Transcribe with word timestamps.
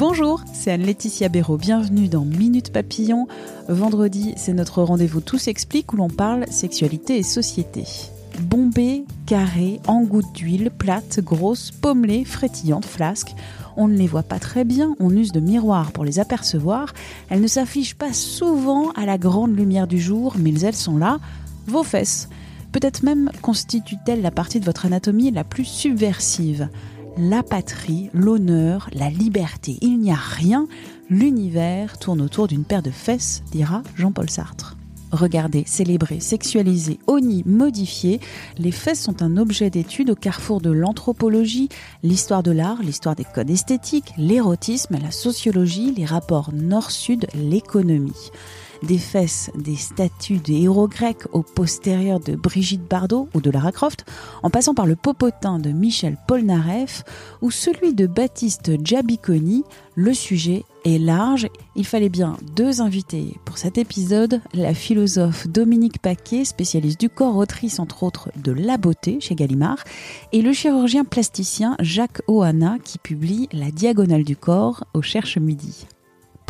Bonjour, 0.00 0.42
c'est 0.54 0.70
Anne-Laetitia 0.70 1.28
Béraud. 1.28 1.58
Bienvenue 1.58 2.08
dans 2.08 2.24
Minute 2.24 2.72
Papillon. 2.72 3.28
Vendredi, 3.68 4.32
c'est 4.38 4.54
notre 4.54 4.82
rendez-vous 4.82 5.20
Tous 5.20 5.46
explique 5.46 5.92
où 5.92 5.96
l'on 5.96 6.08
parle 6.08 6.46
sexualité 6.50 7.18
et 7.18 7.22
société. 7.22 7.84
Bombée, 8.40 9.04
carrée, 9.26 9.78
en 9.86 10.00
gouttes 10.00 10.32
d'huile, 10.32 10.70
plate, 10.70 11.20
grosse, 11.20 11.70
pommelée, 11.70 12.24
frétillante, 12.24 12.86
flasque. 12.86 13.34
On 13.76 13.88
ne 13.88 13.96
les 13.98 14.06
voit 14.06 14.22
pas 14.22 14.38
très 14.38 14.64
bien, 14.64 14.94
on 15.00 15.10
use 15.10 15.32
de 15.32 15.40
miroirs 15.40 15.92
pour 15.92 16.06
les 16.06 16.18
apercevoir. 16.18 16.94
Elles 17.28 17.42
ne 17.42 17.46
s'affichent 17.46 17.96
pas 17.96 18.14
souvent 18.14 18.92
à 18.92 19.04
la 19.04 19.18
grande 19.18 19.54
lumière 19.54 19.86
du 19.86 20.00
jour, 20.00 20.34
mais 20.38 20.58
elles 20.60 20.74
sont 20.74 20.96
là, 20.96 21.18
vos 21.66 21.82
fesses. 21.82 22.30
Peut-être 22.72 23.02
même 23.02 23.30
constituent-elles 23.42 24.22
la 24.22 24.30
partie 24.30 24.60
de 24.60 24.64
votre 24.64 24.86
anatomie 24.86 25.30
la 25.30 25.44
plus 25.44 25.64
subversive. 25.64 26.68
La 27.18 27.42
patrie, 27.42 28.10
l'honneur, 28.14 28.88
la 28.92 29.10
liberté. 29.10 29.76
Il 29.80 29.98
n'y 29.98 30.12
a 30.12 30.16
rien, 30.16 30.68
l'univers 31.08 31.98
tourne 31.98 32.20
autour 32.20 32.46
d'une 32.46 32.64
paire 32.64 32.82
de 32.82 32.90
fesses, 32.90 33.42
dira 33.50 33.82
Jean-Paul 33.96 34.30
Sartre. 34.30 34.76
Regardez, 35.10 35.64
célébrer, 35.66 36.20
sexualiser, 36.20 37.00
oni, 37.08 37.42
modifier, 37.44 38.20
les 38.58 38.70
fesses 38.70 39.02
sont 39.02 39.22
un 39.22 39.36
objet 39.38 39.68
d'étude 39.68 40.10
au 40.10 40.14
carrefour 40.14 40.60
de 40.60 40.70
l'anthropologie, 40.70 41.68
l'histoire 42.04 42.44
de 42.44 42.52
l'art, 42.52 42.80
l'histoire 42.80 43.16
des 43.16 43.24
codes 43.24 43.50
esthétiques, 43.50 44.12
l'érotisme, 44.16 44.96
la 45.02 45.10
sociologie, 45.10 45.92
les 45.96 46.04
rapports 46.04 46.52
nord-sud, 46.54 47.26
l'économie 47.34 48.30
des 48.82 48.98
fesses 48.98 49.50
des 49.54 49.76
statues 49.76 50.38
des 50.38 50.62
héros 50.62 50.88
grecs 50.88 51.26
au 51.32 51.42
postérieur 51.42 52.20
de 52.20 52.34
Brigitte 52.34 52.88
Bardot 52.88 53.28
ou 53.34 53.40
de 53.40 53.50
Lara 53.50 53.72
Croft, 53.72 54.04
en 54.42 54.50
passant 54.50 54.74
par 54.74 54.86
le 54.86 54.96
popotin 54.96 55.58
de 55.58 55.70
Michel 55.70 56.16
Polnareff 56.26 57.04
ou 57.42 57.50
celui 57.50 57.94
de 57.94 58.06
Baptiste 58.06 58.72
Giabiconi, 58.84 59.64
le 59.94 60.14
sujet 60.14 60.64
est 60.84 60.98
large. 60.98 61.48
Il 61.76 61.84
fallait 61.84 62.08
bien 62.08 62.36
deux 62.56 62.80
invités 62.80 63.36
pour 63.44 63.58
cet 63.58 63.76
épisode, 63.78 64.40
la 64.54 64.74
philosophe 64.74 65.46
Dominique 65.48 66.00
Paquet, 66.00 66.44
spécialiste 66.44 67.00
du 67.00 67.08
corps, 67.08 67.36
autrice 67.36 67.78
entre 67.78 68.02
autres 68.02 68.30
de 68.42 68.52
La 68.52 68.78
beauté 68.78 69.18
chez 69.20 69.34
Gallimard, 69.34 69.84
et 70.32 70.42
le 70.42 70.52
chirurgien 70.52 71.04
plasticien 71.04 71.76
Jacques 71.80 72.22
Oana 72.28 72.78
qui 72.82 72.98
publie 72.98 73.48
La 73.52 73.70
diagonale 73.70 74.24
du 74.24 74.36
corps 74.36 74.84
au 74.94 75.02
Cherche 75.02 75.38
Midi 75.38 75.86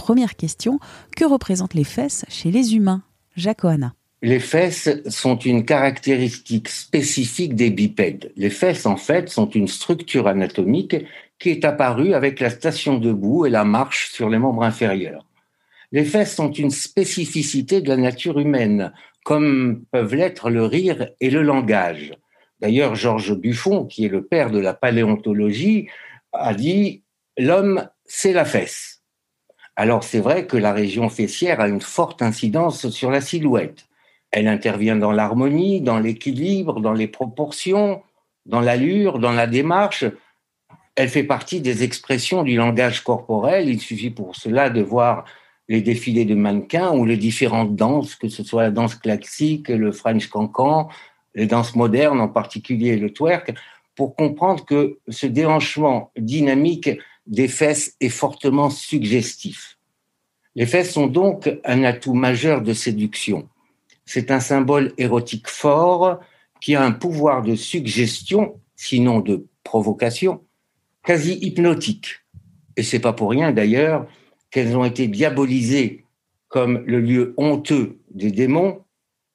première 0.01 0.35
question, 0.35 0.81
que 1.15 1.27
représentent 1.27 1.75
les 1.75 1.85
fesses 1.85 2.25
chez 2.29 2.51
les 2.51 2.75
humains? 2.75 3.03
Jacques 3.37 3.65
Oana. 3.65 3.93
Les 4.23 4.41
fesses 4.41 4.89
sont 5.09 5.37
une 5.37 5.67
caractéristique 5.67 6.69
spécifique 6.69 7.55
des 7.55 7.71
bipèdes. 7.71 8.33
Les 8.35 8.49
fesses, 8.49 8.87
en 8.87 8.97
fait, 8.97 9.29
sont 9.29 9.51
une 9.51 9.69
structure 9.69 10.27
anatomique 10.27 10.97
qui 11.39 11.51
est 11.51 11.67
apparue 11.67 12.15
avec 12.15 12.41
la 12.41 12.49
station 12.49 12.97
debout 12.97 13.45
et 13.45 13.51
la 13.51 13.65
marche 13.65 14.11
sur 14.11 14.31
les 14.31 14.39
membres 14.39 14.63
inférieurs. 14.63 15.27
Les 15.93 16.05
fesses 16.05 16.35
sont 16.35 16.51
une 16.51 16.71
spécificité 16.71 17.83
de 17.83 17.89
la 17.89 17.99
nature 17.99 18.39
humaine, 18.39 18.93
comme 19.25 19.85
peuvent 19.91 20.15
l'être 20.15 20.49
le 20.49 20.65
rire 20.65 21.11
et 21.21 21.29
le 21.29 21.43
langage. 21.43 22.15
D'ailleurs, 22.61 22.95
Georges 22.95 23.35
Buffon, 23.35 23.85
qui 23.85 24.07
est 24.07 24.09
le 24.09 24.25
père 24.25 24.51
de 24.51 24.59
la 24.59 24.73
paléontologie, 24.73 25.89
a 26.33 26.55
dit 26.55 27.03
L'homme, 27.37 27.89
c'est 28.07 28.33
la 28.33 28.47
fesse. 28.47 29.00
Alors 29.81 30.05
c'est 30.05 30.21
vrai 30.21 30.47
que 30.47 30.59
la 30.59 30.75
région 30.75 31.09
fessière 31.09 31.59
a 31.59 31.67
une 31.67 31.81
forte 31.81 32.21
incidence 32.21 32.91
sur 32.91 33.11
la 33.11 33.23
silhouette. 33.23 33.87
Elle 34.31 34.47
intervient 34.47 34.95
dans 34.95 35.11
l'harmonie, 35.11 35.81
dans 35.81 35.99
l'équilibre, 35.99 36.81
dans 36.81 36.93
les 36.93 37.09
proportions, 37.09 38.03
dans 38.45 38.61
l'allure, 38.61 39.19
dans 39.19 39.33
la 39.33 39.47
démarche. 39.47 40.05
Elle 40.97 41.09
fait 41.09 41.25
partie 41.25 41.63
des 41.63 41.83
expressions 41.83 42.43
du 42.43 42.57
langage 42.57 43.03
corporel. 43.03 43.71
Il 43.71 43.81
suffit 43.81 44.11
pour 44.11 44.37
cela 44.37 44.69
de 44.69 44.83
voir 44.83 45.25
les 45.67 45.81
défilés 45.81 46.27
de 46.27 46.35
mannequins 46.35 46.93
ou 46.93 47.07
les 47.07 47.17
différentes 47.17 47.75
danses, 47.75 48.17
que 48.17 48.29
ce 48.29 48.45
soit 48.45 48.65
la 48.65 48.71
danse 48.71 48.97
classique, 48.97 49.71
le 49.71 49.93
French 49.93 50.27
cancan, 50.27 50.91
les 51.35 51.47
danses 51.47 51.75
modernes, 51.75 52.21
en 52.21 52.29
particulier 52.29 52.99
le 52.99 53.15
twerk, 53.15 53.55
pour 53.97 54.15
comprendre 54.15 54.63
que 54.67 54.99
ce 55.09 55.27
déhanchement 55.27 56.13
dynamique 56.19 56.91
des 57.31 57.49
fesses 57.49 57.97
est 58.01 58.09
fortement 58.09 58.69
suggestif. 58.69 59.79
Les 60.57 60.67
fesses 60.67 60.93
sont 60.93 61.07
donc 61.07 61.49
un 61.65 61.85
atout 61.85 62.13
majeur 62.13 62.61
de 62.61 62.75
séduction. 62.75 63.49
C'est 64.05 64.33
un 64.33 64.41
symbole 64.41 64.93
érotique 64.99 65.49
fort 65.49 66.19
qui 66.61 66.75
a 66.75 66.83
un 66.83 66.91
pouvoir 66.91 67.43
de 67.43 67.55
suggestion, 67.55 68.61
sinon 68.75 69.21
de 69.21 69.47
provocation, 69.63 70.45
quasi 71.05 71.35
hypnotique. 71.35 72.17
Et 72.77 72.83
c'est 72.83 72.99
pas 72.99 73.13
pour 73.13 73.31
rien 73.31 73.53
d'ailleurs 73.53 74.07
qu'elles 74.51 74.77
ont 74.77 74.85
été 74.85 75.07
diabolisées 75.07 76.05
comme 76.49 76.83
le 76.85 77.01
lieu 77.01 77.35
honteux 77.37 78.01
des 78.11 78.33
démons 78.33 78.83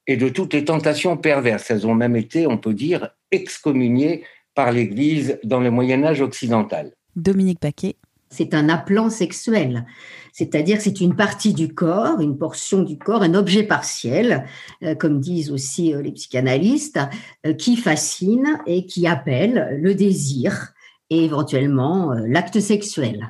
et 0.05 0.17
de 0.17 0.27
toutes 0.27 0.53
les 0.53 0.65
tentations 0.65 1.15
perverses. 1.15 1.71
Elles 1.71 1.87
ont 1.87 1.95
même 1.95 2.17
été, 2.17 2.45
on 2.45 2.57
peut 2.57 2.73
dire, 2.73 3.11
excommuniées 3.31 4.25
par 4.53 4.73
l'Église 4.73 5.39
dans 5.45 5.61
le 5.61 5.71
Moyen 5.71 6.03
Âge 6.03 6.21
occidental. 6.21 6.91
Dominique 7.15 7.59
Paquet. 7.59 7.95
C'est 8.29 8.53
un 8.53 8.69
appelant 8.69 9.09
sexuel. 9.09 9.85
C'est-à-dire 10.33 10.81
c'est 10.81 10.99
une 10.99 11.15
partie 11.15 11.53
du 11.53 11.73
corps, 11.73 12.19
une 12.19 12.37
portion 12.37 12.81
du 12.81 12.97
corps, 12.97 13.21
un 13.21 13.33
objet 13.33 13.63
partiel, 13.63 14.45
euh, 14.83 14.95
comme 14.95 15.21
disent 15.21 15.51
aussi 15.51 15.93
euh, 15.93 16.01
les 16.01 16.11
psychanalystes, 16.11 16.99
euh, 17.45 17.53
qui 17.53 17.77
fascine 17.77 18.59
et 18.65 18.85
qui 18.85 19.07
appelle 19.07 19.79
le 19.81 19.95
désir 19.95 20.73
et 21.09 21.23
éventuellement 21.23 22.13
l'acte 22.13 22.59
sexuel 22.59 23.29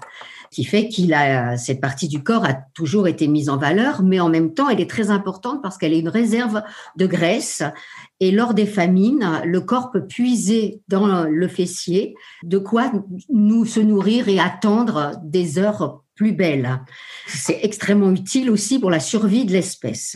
qui 0.55 0.63
fait 0.63 0.87
qu'il 0.87 1.13
a 1.13 1.57
cette 1.57 1.81
partie 1.81 2.07
du 2.07 2.23
corps 2.23 2.45
a 2.45 2.53
toujours 2.53 3.09
été 3.09 3.27
mise 3.27 3.49
en 3.49 3.57
valeur, 3.57 4.03
mais 4.03 4.21
en 4.21 4.29
même 4.29 4.53
temps, 4.53 4.69
elle 4.69 4.79
est 4.79 4.89
très 4.89 5.09
importante 5.09 5.61
parce 5.61 5.77
qu'elle 5.77 5.91
est 5.91 5.99
une 5.99 6.07
réserve 6.07 6.63
de 6.95 7.05
graisse. 7.05 7.61
Et 8.21 8.31
lors 8.31 8.53
des 8.53 8.65
famines, 8.65 9.41
le 9.43 9.59
corps 9.59 9.91
peut 9.91 10.07
puiser 10.07 10.79
dans 10.87 11.25
le 11.25 11.47
fessier 11.49 12.15
de 12.43 12.57
quoi 12.57 12.89
nous 13.29 13.65
se 13.65 13.81
nourrir 13.81 14.29
et 14.29 14.39
attendre 14.39 15.19
des 15.25 15.59
heures 15.59 16.03
plus 16.15 16.31
belles. 16.31 16.79
C'est 17.27 17.59
extrêmement 17.63 18.11
utile 18.11 18.49
aussi 18.49 18.79
pour 18.79 18.89
la 18.89 19.01
survie 19.01 19.43
de 19.43 19.51
l'espèce. 19.51 20.15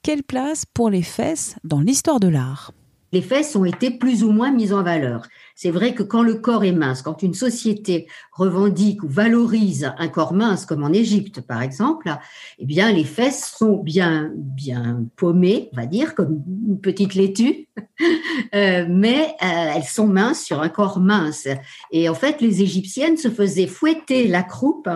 Quelle 0.00 0.22
place 0.22 0.64
pour 0.64 0.88
les 0.88 1.02
fesses 1.02 1.56
dans 1.64 1.80
l'histoire 1.80 2.18
de 2.18 2.28
l'art? 2.28 2.72
Les 3.12 3.20
fesses 3.20 3.54
ont 3.56 3.66
été 3.66 3.90
plus 3.90 4.24
ou 4.24 4.30
moins 4.30 4.52
mises 4.52 4.72
en 4.72 4.82
valeur. 4.82 5.26
C'est 5.58 5.70
vrai 5.70 5.94
que 5.94 6.02
quand 6.02 6.22
le 6.22 6.34
corps 6.34 6.64
est 6.64 6.72
mince, 6.72 7.00
quand 7.00 7.22
une 7.22 7.32
société 7.32 8.08
revendique 8.30 9.02
ou 9.02 9.08
valorise 9.08 9.90
un 9.96 10.08
corps 10.08 10.34
mince, 10.34 10.66
comme 10.66 10.84
en 10.84 10.92
Égypte 10.92 11.40
par 11.40 11.62
exemple, 11.62 12.14
eh 12.58 12.66
bien 12.66 12.92
les 12.92 13.04
fesses 13.04 13.54
sont 13.56 13.78
bien 13.78 14.30
bien 14.36 15.06
paumées, 15.16 15.70
on 15.72 15.76
va 15.76 15.86
dire, 15.86 16.14
comme 16.14 16.42
une 16.68 16.78
petite 16.78 17.14
laitue, 17.14 17.68
euh, 18.54 18.86
mais 18.86 19.34
euh, 19.42 19.72
elles 19.76 19.84
sont 19.84 20.06
minces 20.06 20.44
sur 20.44 20.60
un 20.60 20.68
corps 20.68 21.00
mince. 21.00 21.48
Et 21.90 22.10
en 22.10 22.14
fait, 22.14 22.42
les 22.42 22.60
Égyptiennes 22.60 23.16
se 23.16 23.30
faisaient 23.30 23.66
fouetter 23.66 24.28
la 24.28 24.42
croupe 24.42 24.90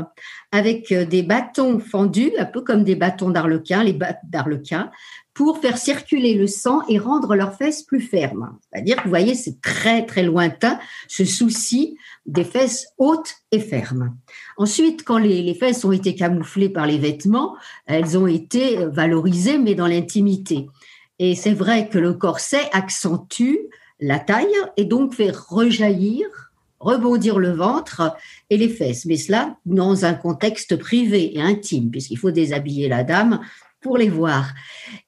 avec 0.53 0.93
des 0.93 1.23
bâtons 1.23 1.79
fendus, 1.79 2.33
un 2.39 2.45
peu 2.45 2.61
comme 2.61 2.85
des 2.85 2.97
bâtons 2.97 3.31
d'arlequin, 3.31 3.83
les 3.83 3.99
d'arlequin, 4.25 4.91
pour 5.35 5.59
faire 5.59 5.79
circuler 5.79 6.35
le 6.35 6.47
sang 6.47 6.83
et 6.89 6.99
rendre 6.99 7.35
leurs 7.35 7.55
fesses 7.55 7.83
plus 7.83 8.01
fermes. 8.01 8.59
C'est-à-dire 8.61 8.97
que 8.97 9.05
vous 9.05 9.09
voyez, 9.09 9.35
c'est 9.35 9.61
très 9.61 10.05
très 10.05 10.23
lointain 10.51 10.79
ce 11.09 11.25
souci 11.25 11.97
des 12.27 12.45
fesses 12.45 12.89
hautes 12.99 13.35
et 13.53 13.61
fermes. 13.61 14.17
Ensuite, 14.57 15.05
quand 15.05 15.19
les, 15.19 15.55
fesses 15.55 15.85
ont 15.85 15.93
été 15.93 16.15
camouflées 16.15 16.69
par 16.69 16.87
les 16.87 16.99
vêtements, 16.99 17.57
elles 17.87 18.19
ont 18.19 18.27
été 18.27 18.87
valorisées, 18.87 19.59
mais 19.59 19.75
dans 19.75 19.87
l'intimité. 19.87 20.69
Et 21.19 21.35
c'est 21.35 21.55
vrai 21.55 21.89
que 21.89 21.99
le 21.99 22.15
corset 22.15 22.69
accentue 22.73 23.59
la 24.01 24.19
taille 24.19 24.47
et 24.77 24.85
donc 24.85 25.15
fait 25.15 25.31
rejaillir 25.31 26.27
rebondir 26.79 27.39
le 27.39 27.53
ventre 27.53 28.17
et 28.49 28.57
les 28.57 28.71
fesses, 28.71 29.05
mais 29.05 29.19
cela 29.19 29.57
dans 29.67 30.07
un 30.07 30.15
contexte 30.15 30.77
privé 30.77 31.37
et 31.37 31.43
intime, 31.43 31.91
puisqu'il 31.91 32.17
faut 32.17 32.31
déshabiller 32.31 32.89
la 32.89 33.05
dame 33.05 33.41
pour 33.81 33.97
les 33.97 34.09
voir. 34.09 34.53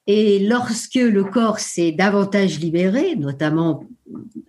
Et 0.07 0.39
lorsque 0.39 0.95
le 0.95 1.23
corps 1.23 1.59
s'est 1.59 1.91
davantage 1.91 2.59
libéré, 2.59 3.15
notamment 3.15 3.85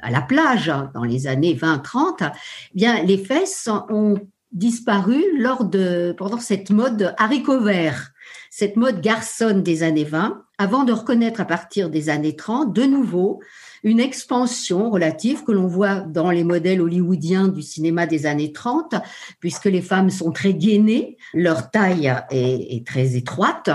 à 0.00 0.10
la 0.10 0.22
plage 0.22 0.68
hein, 0.68 0.90
dans 0.94 1.04
les 1.04 1.26
années 1.26 1.54
20-30, 1.54 2.16
eh 2.22 2.28
bien 2.74 3.02
les 3.02 3.18
fesses 3.18 3.68
ont 3.88 4.18
disparu 4.52 5.22
lors 5.36 5.64
de 5.64 6.14
pendant 6.16 6.38
cette 6.38 6.70
mode 6.70 7.14
haricot 7.18 7.60
vert, 7.60 8.12
cette 8.50 8.76
mode 8.76 9.00
garçonne 9.00 9.62
des 9.62 9.82
années 9.82 10.04
20, 10.04 10.44
avant 10.58 10.84
de 10.84 10.92
reconnaître 10.92 11.40
à 11.40 11.44
partir 11.44 11.90
des 11.90 12.08
années 12.08 12.36
30 12.36 12.72
de 12.72 12.84
nouveau 12.84 13.40
une 13.84 14.00
expansion 14.00 14.90
relative 14.90 15.44
que 15.44 15.52
l'on 15.52 15.66
voit 15.66 16.00
dans 16.00 16.30
les 16.30 16.42
modèles 16.42 16.80
hollywoodiens 16.80 17.48
du 17.48 17.62
cinéma 17.62 18.06
des 18.06 18.24
années 18.24 18.52
30, 18.52 18.94
puisque 19.40 19.66
les 19.66 19.82
femmes 19.82 20.08
sont 20.08 20.32
très 20.32 20.54
gainées, 20.54 21.18
leur 21.34 21.70
taille 21.70 22.12
est, 22.30 22.86
très 22.86 23.14
étroite, 23.14 23.70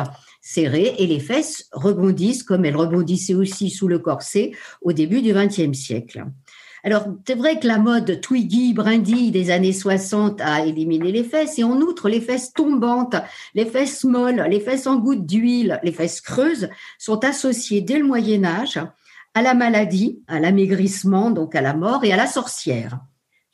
serrée, 0.50 0.96
et 0.98 1.06
les 1.06 1.20
fesses 1.20 1.70
rebondissent 1.72 2.44
comme 2.44 2.66
elles 2.66 2.76
rebondissaient 2.76 3.36
aussi 3.36 3.70
sous 3.70 3.88
le 3.88 4.00
corset 4.00 4.52
au 4.82 4.94
début 4.94 5.22
du 5.22 5.32
XXe 5.32 5.78
siècle. 5.78 6.26
Alors, 6.84 7.06
c'est 7.28 7.36
vrai 7.36 7.60
que 7.60 7.68
la 7.68 7.78
mode 7.78 8.20
Twiggy, 8.22 8.74
Brandy 8.74 9.32
des 9.32 9.52
années 9.52 9.74
60 9.74 10.42
a 10.42 10.66
éliminé 10.66 11.12
les 11.12 11.24
fesses 11.24 11.60
et 11.60 11.64
en 11.64 11.80
outre, 11.82 12.10
les 12.10 12.22
fesses 12.22 12.54
tombantes, 12.54 13.16
les 13.54 13.66
fesses 13.66 14.06
molles, 14.06 14.48
les 14.50 14.60
fesses 14.60 14.88
en 14.88 14.98
gouttes 14.98 15.26
d'huile, 15.26 15.80
les 15.84 15.92
fesses 15.92 16.22
creuses 16.22 16.70
sont 16.98 17.24
associées 17.26 17.82
dès 17.82 18.00
le 18.00 18.06
Moyen 18.06 18.44
Âge 18.44 18.80
à 19.36 19.42
la 19.44 19.54
maladie, 19.54 20.24
à 20.28 20.40
l'amaigrissement, 20.40 21.30
donc 21.30 21.54
à 21.54 21.62
la 21.62 21.76
mort 21.76 22.04
et 22.04 22.14
à 22.14 22.18
la 22.18 22.28
sorcière. 22.28 23.00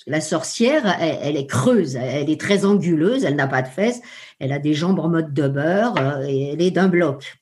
La 0.08 0.22
sorcière, 0.22 0.86
elle, 1.00 1.36
est 1.36 1.48
creuse, 1.48 1.96
elle 1.96 2.30
est 2.30 2.40
très 2.40 2.64
anguleuse, 2.64 3.26
elle 3.26 3.36
n'a 3.36 3.48
pas 3.48 3.64
de 3.64 3.68
fesses, 3.68 4.02
elle 4.40 4.52
a 4.52 4.60
des 4.60 4.76
jambes 4.76 5.00
en 5.00 5.10
mode 5.10 5.34
de 5.34 5.48
beurre 5.48 5.96
euh, 5.98 6.26
et 6.28 6.54
elle 6.54 6.62
est 6.62 6.72
d'un 6.72 6.88
bloc. 6.88 7.38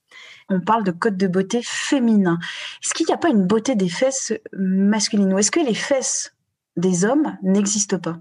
On 0.49 0.61
parle 0.61 0.83
de 0.83 0.91
code 0.91 1.17
de 1.17 1.27
beauté 1.27 1.61
féminin. 1.63 2.39
Est-ce 2.83 2.93
qu'il 2.93 3.05
n'y 3.05 3.13
a 3.13 3.17
pas 3.17 3.29
une 3.29 3.45
beauté 3.45 3.75
des 3.75 3.89
fesses 3.89 4.33
masculines? 4.53 5.33
Ou 5.33 5.39
est-ce 5.39 5.51
que 5.51 5.59
les 5.59 5.73
fesses 5.73 6.35
des 6.77 7.05
hommes 7.05 7.37
n'existent 7.43 7.99
pas? 7.99 8.19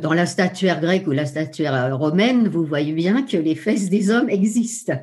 Dans 0.00 0.12
la 0.12 0.26
statuaire 0.26 0.80
grecque 0.80 1.06
ou 1.06 1.12
la 1.12 1.26
statuaire 1.26 1.74
euh, 1.74 1.94
romaine, 1.94 2.48
vous 2.48 2.64
voyez 2.64 2.92
bien 2.92 3.22
que 3.22 3.36
les 3.36 3.54
fesses 3.54 3.88
des 3.88 4.10
hommes 4.10 4.28
existent. 4.28 4.94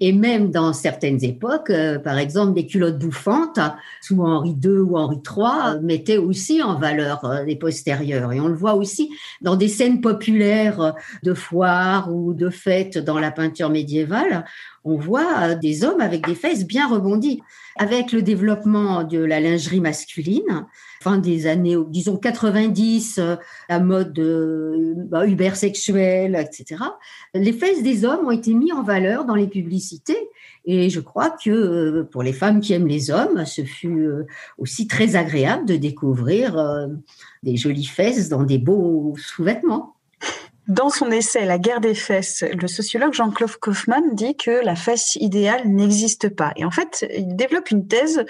Et 0.00 0.12
même 0.12 0.50
dans 0.50 0.72
certaines 0.72 1.22
époques, 1.24 1.70
euh, 1.70 1.98
par 1.98 2.18
exemple, 2.18 2.54
des 2.54 2.66
culottes 2.66 2.98
bouffantes, 2.98 3.60
sous 4.00 4.22
Henri 4.22 4.56
II 4.62 4.78
ou 4.78 4.96
Henri 4.96 5.16
III, 5.16 5.76
euh, 5.76 5.80
mettaient 5.80 6.18
aussi 6.18 6.62
en 6.62 6.78
valeur 6.78 7.42
les 7.46 7.56
postérieurs. 7.56 8.32
Et 8.32 8.40
on 8.40 8.48
le 8.48 8.54
voit 8.54 8.74
aussi 8.74 9.10
dans 9.40 9.56
des 9.56 9.68
scènes 9.68 10.00
populaires 10.00 10.94
de 11.22 11.34
foires 11.34 12.12
ou 12.12 12.34
de 12.34 12.50
fêtes 12.50 12.98
dans 12.98 13.18
la 13.18 13.30
peinture 13.30 13.70
médiévale. 13.70 14.44
On 14.84 14.96
voit 14.96 15.54
des 15.54 15.84
hommes 15.84 16.00
avec 16.00 16.26
des 16.26 16.34
fesses 16.34 16.66
bien 16.66 16.88
rebondies. 16.88 17.40
Avec 17.76 18.12
le 18.12 18.20
développement 18.20 19.02
de 19.02 19.18
la 19.18 19.40
lingerie 19.40 19.80
masculine, 19.80 20.66
fin 21.02 21.18
des 21.18 21.48
années, 21.48 21.76
disons 21.88 22.16
90, 22.16 23.18
euh, 23.18 23.36
la 23.68 23.80
mode 23.80 24.16
euh, 24.20 24.94
bah, 24.96 25.26
ubersexuelle, 25.26 26.36
etc., 26.36 26.80
les 27.34 27.52
fesses 27.52 27.82
des 27.82 28.04
hommes 28.04 28.26
ont 28.26 28.30
été 28.30 28.54
mis 28.54 28.72
en 28.72 28.84
valeur 28.84 29.24
dans 29.24 29.34
les 29.34 29.48
publicités. 29.48 30.16
Et 30.64 30.90
je 30.90 31.00
crois 31.00 31.30
que 31.30 31.50
euh, 31.50 32.04
pour 32.04 32.22
les 32.22 32.32
femmes 32.32 32.60
qui 32.60 32.72
aiment 32.72 32.86
les 32.86 33.10
hommes, 33.10 33.44
ce 33.44 33.64
fut 33.64 34.08
aussi 34.58 34.86
très 34.86 35.16
agréable 35.16 35.66
de 35.66 35.74
découvrir 35.76 36.56
des 37.42 37.56
jolies 37.56 37.84
fesses 37.84 38.28
dans 38.28 38.44
des 38.44 38.58
beaux 38.58 39.14
sous-vêtements. 39.18 39.96
Dans 40.68 40.90
son 40.90 41.10
essai 41.10 41.44
La 41.44 41.58
guerre 41.58 41.80
des 41.80 41.94
fesses, 41.94 42.44
le 42.44 42.68
sociologue 42.68 43.14
Jean-Claude 43.14 43.56
Kaufmann 43.56 44.14
dit 44.14 44.36
que 44.36 44.64
la 44.64 44.76
fesse 44.76 45.16
idéale 45.16 45.66
n'existe 45.66 46.28
pas. 46.28 46.52
Et 46.54 46.64
en 46.64 46.70
fait, 46.70 47.04
il 47.16 47.34
développe 47.34 47.72
une 47.72 47.88
thèse 47.88 48.24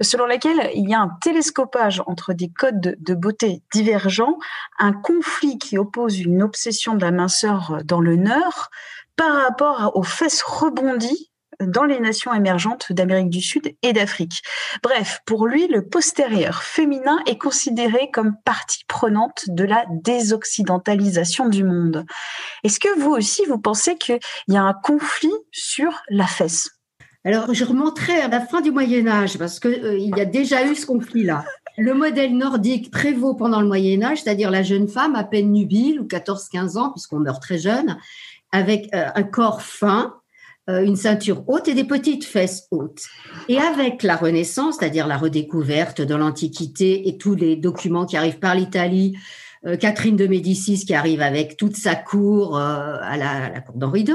selon 0.00 0.26
laquelle 0.26 0.68
il 0.74 0.90
y 0.90 0.94
a 0.94 1.00
un 1.00 1.16
télescopage 1.22 2.02
entre 2.06 2.32
des 2.32 2.48
codes 2.50 2.96
de 2.98 3.14
beauté 3.14 3.62
divergents, 3.72 4.36
un 4.80 4.92
conflit 4.92 5.58
qui 5.58 5.78
oppose 5.78 6.18
une 6.18 6.42
obsession 6.42 6.94
de 6.96 7.02
la 7.02 7.12
minceur 7.12 7.78
dans 7.84 8.00
le 8.00 8.16
nord 8.16 8.68
par 9.14 9.34
rapport 9.34 9.92
aux 9.94 10.02
fesses 10.02 10.42
rebondies 10.42 11.30
dans 11.60 11.84
les 11.84 12.00
nations 12.00 12.32
émergentes 12.32 12.92
d'Amérique 12.92 13.30
du 13.30 13.40
Sud 13.40 13.74
et 13.82 13.92
d'Afrique. 13.92 14.42
Bref, 14.82 15.20
pour 15.26 15.46
lui, 15.46 15.68
le 15.68 15.86
postérieur 15.86 16.62
féminin 16.62 17.18
est 17.26 17.38
considéré 17.38 18.10
comme 18.12 18.36
partie 18.44 18.84
prenante 18.88 19.44
de 19.48 19.64
la 19.64 19.84
désoccidentalisation 19.90 21.48
du 21.48 21.64
monde. 21.64 22.04
Est-ce 22.64 22.80
que 22.80 22.98
vous 22.98 23.10
aussi, 23.10 23.44
vous 23.46 23.58
pensez 23.58 23.96
qu'il 23.96 24.18
y 24.48 24.56
a 24.56 24.62
un 24.62 24.74
conflit 24.74 25.34
sur 25.50 26.02
la 26.08 26.26
fesse? 26.26 26.70
Alors, 27.24 27.52
je 27.52 27.64
remonterai 27.64 28.20
à 28.20 28.28
la 28.28 28.40
fin 28.40 28.60
du 28.60 28.70
Moyen 28.70 29.08
Âge 29.08 29.36
parce 29.36 29.58
qu'il 29.58 29.84
euh, 29.84 29.98
y 29.98 30.20
a 30.20 30.24
déjà 30.24 30.64
eu 30.64 30.76
ce 30.76 30.86
conflit-là. 30.86 31.44
Le 31.76 31.92
modèle 31.92 32.36
nordique 32.36 32.90
prévaut 32.90 33.34
pendant 33.34 33.60
le 33.60 33.66
Moyen 33.66 34.02
Âge, 34.02 34.22
c'est-à-dire 34.22 34.50
la 34.50 34.62
jeune 34.62 34.86
femme 34.86 35.16
à 35.16 35.24
peine 35.24 35.52
nubile 35.52 36.00
ou 36.00 36.04
14-15 36.04 36.78
ans, 36.78 36.90
puisqu'on 36.92 37.18
meurt 37.18 37.42
très 37.42 37.58
jeune, 37.58 37.98
avec 38.52 38.94
euh, 38.94 39.08
un 39.14 39.24
corps 39.24 39.62
fin, 39.62 40.14
une 40.68 40.96
ceinture 40.96 41.44
haute 41.46 41.68
et 41.68 41.74
des 41.74 41.84
petites 41.84 42.24
fesses 42.24 42.66
hautes. 42.70 43.04
Et 43.48 43.58
avec 43.58 44.02
la 44.02 44.16
Renaissance, 44.16 44.76
c'est-à-dire 44.78 45.06
la 45.06 45.16
redécouverte 45.16 46.00
de 46.00 46.14
l'Antiquité 46.14 47.08
et 47.08 47.18
tous 47.18 47.34
les 47.34 47.56
documents 47.56 48.04
qui 48.04 48.16
arrivent 48.16 48.40
par 48.40 48.54
l'Italie, 48.54 49.16
euh, 49.66 49.76
Catherine 49.76 50.16
de 50.16 50.26
Médicis 50.26 50.84
qui 50.84 50.94
arrive 50.94 51.20
avec 51.20 51.56
toute 51.56 51.76
sa 51.76 51.94
cour 51.94 52.56
euh, 52.56 52.96
à, 53.00 53.16
la, 53.16 53.60
cour 53.60 53.74
d'Henri 53.76 54.02
II, 54.02 54.14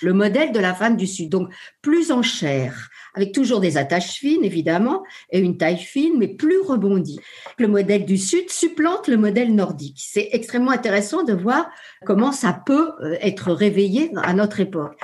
le 0.00 0.12
modèle 0.12 0.52
de 0.52 0.60
la 0.60 0.74
femme 0.74 0.96
du 0.96 1.06
Sud. 1.06 1.28
Donc 1.30 1.52
plus 1.80 2.12
en 2.12 2.22
chair, 2.22 2.90
avec 3.14 3.32
toujours 3.32 3.60
des 3.60 3.76
attaches 3.76 4.12
fines 4.12 4.44
évidemment 4.44 5.02
et 5.30 5.40
une 5.40 5.56
taille 5.56 5.78
fine, 5.78 6.14
mais 6.18 6.28
plus 6.28 6.60
rebondie. 6.60 7.20
Le 7.58 7.68
modèle 7.68 8.04
du 8.04 8.16
Sud 8.16 8.50
supplante 8.50 9.08
le 9.08 9.16
modèle 9.16 9.54
nordique. 9.54 9.98
C'est 9.98 10.28
extrêmement 10.32 10.70
intéressant 10.70 11.24
de 11.24 11.32
voir 11.32 11.70
comment 12.04 12.32
ça 12.32 12.52
peut 12.64 12.92
être 13.20 13.52
réveillé 13.52 14.12
à 14.22 14.34
notre 14.34 14.60
époque 14.60 14.98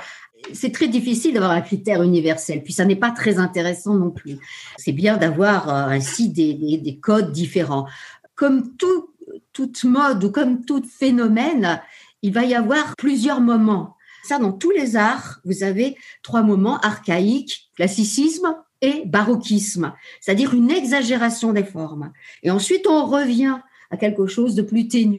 c'est 0.52 0.72
très 0.72 0.88
difficile 0.88 1.34
d'avoir 1.34 1.52
un 1.52 1.60
critère 1.60 2.02
universel, 2.02 2.62
puis 2.62 2.72
ça 2.72 2.84
n'est 2.84 2.96
pas 2.96 3.10
très 3.10 3.38
intéressant 3.38 3.94
non 3.94 4.10
plus. 4.10 4.38
C'est 4.76 4.92
bien 4.92 5.16
d'avoir 5.16 5.68
euh, 5.68 5.88
ainsi 5.88 6.28
des, 6.28 6.98
codes 7.02 7.32
différents. 7.32 7.86
Comme 8.34 8.76
tout, 8.76 9.10
toute 9.52 9.84
mode 9.84 10.24
ou 10.24 10.30
comme 10.30 10.64
tout 10.64 10.82
phénomène, 10.82 11.80
il 12.22 12.32
va 12.32 12.44
y 12.44 12.54
avoir 12.54 12.94
plusieurs 12.96 13.40
moments. 13.40 13.96
Ça, 14.24 14.38
dans 14.38 14.52
tous 14.52 14.70
les 14.70 14.96
arts, 14.96 15.40
vous 15.44 15.62
avez 15.62 15.96
trois 16.22 16.42
moments 16.42 16.78
archaïques, 16.80 17.70
classicisme 17.76 18.56
et 18.80 19.02
baroquisme, 19.06 19.92
c'est-à-dire 20.20 20.54
une 20.54 20.70
exagération 20.70 21.52
des 21.52 21.64
formes. 21.64 22.12
Et 22.42 22.50
ensuite, 22.50 22.86
on 22.86 23.06
revient 23.06 23.58
à 23.90 23.96
quelque 23.96 24.26
chose 24.26 24.54
de 24.54 24.62
plus 24.62 24.86
ténu. 24.86 25.18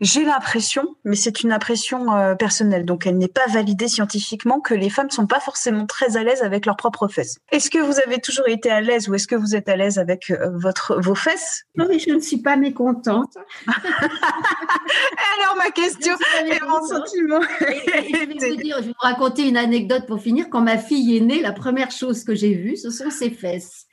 J'ai 0.00 0.24
l'impression, 0.24 0.96
mais 1.04 1.16
c'est 1.16 1.42
une 1.42 1.52
impression 1.52 2.12
euh, 2.14 2.34
personnelle, 2.34 2.84
donc 2.84 3.06
elle 3.06 3.18
n'est 3.18 3.28
pas 3.28 3.46
validée 3.48 3.88
scientifiquement, 3.88 4.60
que 4.60 4.74
les 4.74 4.90
femmes 4.90 5.10
sont 5.10 5.26
pas 5.26 5.40
forcément 5.40 5.86
très 5.86 6.16
à 6.16 6.22
l'aise 6.22 6.42
avec 6.42 6.66
leurs 6.66 6.76
propres 6.76 7.08
fesses. 7.08 7.38
Est-ce 7.52 7.70
que 7.70 7.78
vous 7.78 7.98
avez 8.04 8.20
toujours 8.20 8.48
été 8.48 8.70
à 8.70 8.80
l'aise 8.80 9.08
ou 9.08 9.14
est-ce 9.14 9.26
que 9.26 9.36
vous 9.36 9.54
êtes 9.54 9.68
à 9.68 9.76
l'aise 9.76 9.98
avec 9.98 10.30
euh, 10.30 10.50
votre 10.54 11.00
vos 11.00 11.14
fesses? 11.14 11.64
Non, 11.76 11.86
mais 11.88 11.98
je 11.98 12.10
ne 12.10 12.20
suis 12.20 12.42
pas 12.42 12.56
mécontente. 12.56 13.34
Alors 13.66 15.56
ma 15.56 15.70
question 15.70 16.14
et 16.46 16.60
mon 16.66 16.82
sentiment. 16.86 17.40
je, 17.60 18.18
vais 18.18 18.50
vous 18.50 18.56
dire, 18.62 18.76
je 18.78 18.86
vais 18.86 18.88
vous 18.88 18.94
raconter 18.98 19.48
une 19.48 19.56
anecdote 19.56 20.06
pour 20.06 20.20
finir. 20.20 20.46
Quand 20.50 20.60
ma 20.60 20.78
fille 20.78 21.16
est 21.16 21.20
née, 21.20 21.40
la 21.40 21.52
première 21.52 21.90
chose 21.90 22.24
que 22.24 22.34
j'ai 22.34 22.54
vue, 22.54 22.76
ce 22.76 22.90
sont 22.90 23.10
ses 23.10 23.30
fesses. 23.30 23.86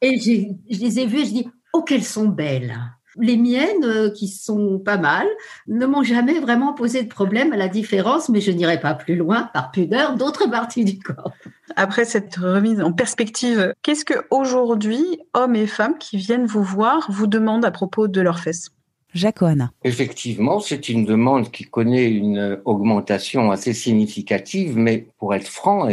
Et 0.00 0.18
je 0.18 0.78
les 0.78 0.98
ai 1.00 1.06
vues 1.06 1.20
et 1.20 1.24
je 1.24 1.30
dis, 1.30 1.48
oh 1.72 1.82
qu'elles 1.82 2.04
sont 2.04 2.28
belles. 2.28 2.76
Les 3.18 3.36
miennes, 3.36 3.84
euh, 3.84 4.10
qui 4.10 4.28
sont 4.28 4.78
pas 4.78 4.98
mal, 4.98 5.26
ne 5.68 5.86
m'ont 5.86 6.02
jamais 6.02 6.38
vraiment 6.38 6.72
posé 6.72 7.02
de 7.02 7.08
problème 7.08 7.52
à 7.52 7.56
la 7.56 7.68
différence, 7.68 8.28
mais 8.28 8.40
je 8.40 8.50
n'irai 8.50 8.80
pas 8.80 8.94
plus 8.94 9.16
loin 9.16 9.50
par 9.54 9.70
pudeur 9.70 10.16
d'autres 10.16 10.50
parties 10.50 10.84
du 10.84 10.98
corps. 10.98 11.32
Après 11.76 12.04
cette 12.04 12.36
remise 12.36 12.80
en 12.80 12.92
perspective, 12.92 13.72
qu'est-ce 13.82 14.04
que 14.04 14.26
aujourd'hui, 14.30 15.04
hommes 15.34 15.56
et 15.56 15.66
femmes 15.66 15.98
qui 15.98 16.16
viennent 16.16 16.46
vous 16.46 16.62
voir 16.62 17.06
vous 17.10 17.26
demandent 17.26 17.64
à 17.64 17.70
propos 17.70 18.08
de 18.08 18.20
leurs 18.20 18.40
fesses? 18.40 18.70
Jacoana. 19.14 19.72
Effectivement, 19.84 20.60
c'est 20.60 20.88
une 20.88 21.06
demande 21.06 21.50
qui 21.50 21.64
connaît 21.64 22.10
une 22.10 22.60
augmentation 22.66 23.50
assez 23.50 23.72
significative, 23.72 24.76
mais 24.76 25.06
pour 25.18 25.34
être 25.34 25.48
franc, 25.48 25.88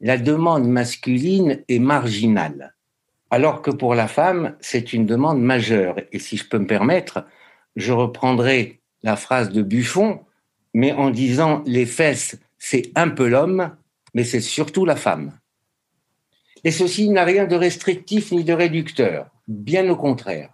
la 0.00 0.16
demande 0.16 0.66
masculine 0.66 1.62
est 1.68 1.78
marginale 1.78 2.74
alors 3.32 3.62
que 3.62 3.70
pour 3.70 3.94
la 3.94 4.08
femme, 4.08 4.56
c'est 4.60 4.92
une 4.92 5.06
demande 5.06 5.40
majeure. 5.40 5.96
Et 6.12 6.18
si 6.18 6.36
je 6.36 6.46
peux 6.46 6.58
me 6.58 6.66
permettre, 6.66 7.24
je 7.76 7.94
reprendrai 7.94 8.80
la 9.02 9.16
phrase 9.16 9.48
de 9.48 9.62
Buffon, 9.62 10.20
mais 10.74 10.92
en 10.92 11.08
disant 11.08 11.62
les 11.64 11.86
fesses, 11.86 12.38
c'est 12.58 12.92
un 12.94 13.08
peu 13.08 13.26
l'homme, 13.26 13.74
mais 14.12 14.24
c'est 14.24 14.42
surtout 14.42 14.84
la 14.84 14.96
femme. 14.96 15.32
Et 16.62 16.70
ceci 16.70 17.08
n'a 17.08 17.24
rien 17.24 17.46
de 17.46 17.56
restrictif 17.56 18.32
ni 18.32 18.44
de 18.44 18.52
réducteur, 18.52 19.30
bien 19.48 19.88
au 19.88 19.96
contraire. 19.96 20.50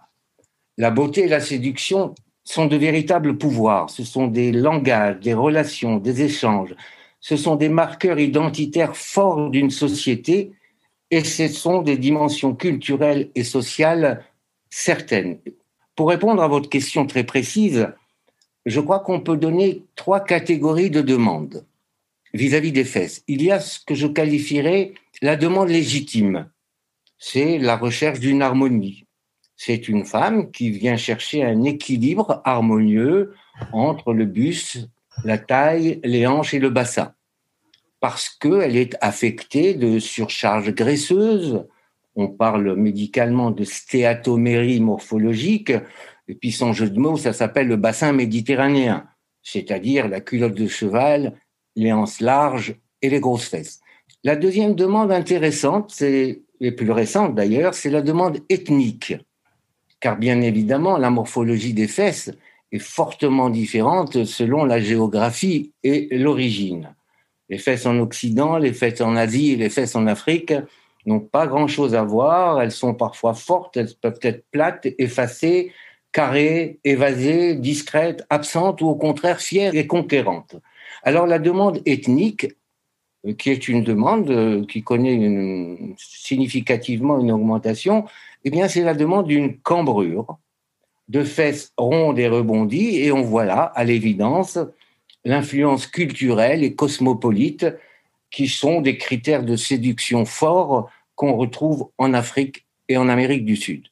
La 0.77 0.89
beauté 0.89 1.25
et 1.25 1.27
la 1.27 1.41
séduction 1.41 2.15
sont 2.45 2.65
de 2.65 2.77
véritables 2.77 3.37
pouvoirs, 3.37 3.89
ce 3.89 4.05
sont 4.05 4.27
des 4.27 4.53
langages, 4.53 5.19
des 5.19 5.33
relations, 5.33 5.97
des 5.97 6.21
échanges, 6.21 6.73
ce 7.19 7.35
sont 7.35 7.57
des 7.57 7.67
marqueurs 7.67 8.19
identitaires 8.19 8.95
forts 8.95 9.49
d'une 9.49 9.69
société 9.69 10.53
et 11.11 11.23
ce 11.23 11.47
sont 11.47 11.81
des 11.81 11.97
dimensions 11.97 12.55
culturelles 12.55 13.29
et 13.35 13.43
sociales 13.43 14.23
certaines. 14.69 15.39
Pour 15.95 16.09
répondre 16.09 16.41
à 16.41 16.47
votre 16.47 16.69
question 16.69 17.05
très 17.05 17.23
précise, 17.23 17.89
je 18.65 18.79
crois 18.79 18.99
qu'on 18.99 19.19
peut 19.19 19.37
donner 19.37 19.83
trois 19.95 20.19
catégories 20.19 20.91
de 20.91 21.01
demandes 21.01 21.65
vis-à-vis 22.33 22.71
des 22.71 22.85
fesses. 22.85 23.23
Il 23.27 23.41
y 23.41 23.51
a 23.51 23.59
ce 23.59 23.79
que 23.79 23.95
je 23.95 24.07
qualifierais 24.07 24.93
la 25.21 25.35
demande 25.35 25.69
légitime. 25.69 26.49
C'est 27.17 27.57
la 27.57 27.75
recherche 27.75 28.19
d'une 28.19 28.41
harmonie. 28.41 29.05
C'est 29.57 29.89
une 29.89 30.05
femme 30.05 30.51
qui 30.51 30.69
vient 30.69 30.95
chercher 30.95 31.43
un 31.43 31.63
équilibre 31.63 32.41
harmonieux 32.45 33.33
entre 33.73 34.13
le 34.13 34.25
buste, 34.25 34.87
la 35.25 35.37
taille, 35.37 35.99
les 36.03 36.27
hanches 36.27 36.53
et 36.53 36.59
le 36.59 36.69
bassin. 36.69 37.13
Parce 37.99 38.29
qu'elle 38.29 38.77
est 38.77 38.95
affectée 39.01 39.73
de 39.73 39.99
surcharge 39.99 40.73
graisseuse. 40.73 41.65
On 42.15 42.27
parle 42.27 42.75
médicalement 42.75 43.51
de 43.51 43.63
stéatomérie 43.63 44.79
morphologique. 44.79 45.73
Et 46.27 46.35
puis 46.35 46.51
son 46.51 46.73
jeu 46.73 46.89
de 46.89 46.99
mots, 46.99 47.17
ça 47.17 47.33
s'appelle 47.33 47.67
le 47.67 47.75
bassin 47.75 48.13
méditerranéen, 48.13 49.07
c'est-à-dire 49.41 50.07
la 50.07 50.21
culotte 50.21 50.53
de 50.53 50.67
cheval, 50.67 51.33
les 51.75 51.91
hanches 51.91 52.21
larges 52.21 52.75
et 53.01 53.09
les 53.09 53.19
grosses 53.19 53.47
fesses. 53.47 53.79
La 54.23 54.35
deuxième 54.35 54.75
demande 54.75 55.11
intéressante, 55.11 55.91
c'est, 55.91 56.41
et 56.59 56.71
plus 56.71 56.91
récente 56.91 57.35
d'ailleurs, 57.35 57.73
c'est 57.73 57.89
la 57.89 58.01
demande 58.01 58.39
ethnique. 58.49 59.15
Car 59.99 60.17
bien 60.17 60.41
évidemment, 60.41 60.97
la 60.97 61.09
morphologie 61.09 61.73
des 61.73 61.87
fesses 61.87 62.31
est 62.71 62.79
fortement 62.79 63.49
différente 63.49 64.25
selon 64.25 64.65
la 64.65 64.79
géographie 64.79 65.73
et 65.83 66.17
l'origine. 66.17 66.93
Les 67.49 67.57
fesses 67.57 67.85
en 67.85 67.97
Occident, 67.99 68.57
les 68.57 68.73
fesses 68.73 69.01
en 69.01 69.15
Asie 69.15 69.53
et 69.53 69.55
les 69.55 69.69
fesses 69.69 69.95
en 69.95 70.07
Afrique 70.07 70.53
n'ont 71.05 71.19
pas 71.19 71.47
grand-chose 71.47 71.95
à 71.95 72.03
voir. 72.03 72.61
Elles 72.61 72.71
sont 72.71 72.93
parfois 72.93 73.33
fortes, 73.33 73.77
elles 73.77 73.93
peuvent 73.99 74.19
être 74.21 74.45
plates, 74.51 74.87
effacées, 74.97 75.71
carrées, 76.11 76.79
évasées, 76.83 77.55
discrètes, 77.55 78.25
absentes 78.29 78.81
ou 78.81 78.87
au 78.87 78.95
contraire 78.95 79.39
fières 79.39 79.75
et 79.75 79.87
conquérantes. 79.87 80.55
Alors 81.03 81.27
la 81.27 81.39
demande 81.39 81.81
ethnique, 81.85 82.47
euh, 83.25 83.33
qui 83.33 83.49
est 83.49 83.67
une 83.67 83.83
demande 83.83 84.29
euh, 84.29 84.65
qui 84.65 84.83
connaît 84.83 85.95
significativement 85.97 87.19
une 87.19 87.31
augmentation, 87.31 88.05
eh 88.43 88.49
bien 88.49 88.67
c'est 88.67 88.83
la 88.83 88.93
demande 88.93 89.27
d'une 89.27 89.57
cambrure 89.57 90.37
de 91.07 91.23
fesses 91.23 91.73
rondes 91.77 92.19
et 92.19 92.27
rebondies, 92.27 92.97
et 92.97 93.11
on 93.11 93.23
voit 93.23 93.45
là, 93.45 93.71
à 93.75 93.83
l'évidence, 93.83 94.59
l'influence 95.25 95.87
culturelle 95.87 96.63
et 96.63 96.75
cosmopolite 96.75 97.67
qui 98.31 98.47
sont 98.47 98.81
des 98.81 98.97
critères 98.97 99.43
de 99.43 99.55
séduction 99.55 100.25
forts 100.25 100.89
qu'on 101.15 101.35
retrouve 101.35 101.89
en 101.97 102.13
Afrique 102.13 102.65
et 102.87 102.97
en 102.97 103.09
Amérique 103.09 103.45
du 103.45 103.55
Sud. 103.55 103.87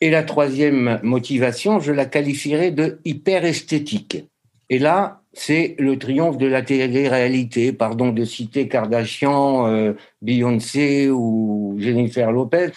Et 0.00 0.10
la 0.10 0.22
troisième 0.22 1.00
motivation, 1.02 1.80
je 1.80 1.92
la 1.92 2.04
qualifierais 2.04 2.70
de 2.70 3.00
hyper-esthétique. 3.04 4.24
Et 4.68 4.78
là, 4.78 5.22
c'est 5.32 5.76
le 5.78 5.98
triomphe 5.98 6.38
de 6.38 6.46
la 6.46 6.62
télé-réalité. 6.62 7.72
Pardon 7.72 8.10
de 8.10 8.24
citer 8.24 8.68
Kardashian, 8.68 9.68
euh, 9.68 9.92
Beyoncé 10.22 11.08
ou 11.08 11.76
Jennifer 11.78 12.32
Lopez. 12.32 12.70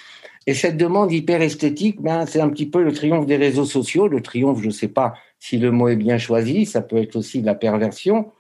Et 0.46 0.54
cette 0.54 0.78
demande 0.78 1.12
hyper 1.12 1.42
esthétique, 1.42 2.02
ben, 2.02 2.26
c'est 2.26 2.42
un 2.42 2.50
petit 2.50 2.66
peu 2.66 2.84
le 2.84 2.94
triomphe 2.94 3.26
des 3.26 3.38
réseaux 3.38 3.66
sociaux. 3.66 4.08
Le 4.08 4.22
triomphe, 4.22 4.62
je 4.62 4.68
ne 4.68 4.72
sais 4.72 4.88
pas 4.88 5.14
si 5.40 5.58
le 5.58 5.72
mot 5.72 5.88
est 5.88 5.96
bien 5.96 6.18
choisi, 6.18 6.66
ça 6.66 6.82
peut 6.82 6.98
être 6.98 7.16
aussi 7.16 7.42
de 7.42 7.46
la 7.46 7.56
perversion, 7.56 8.32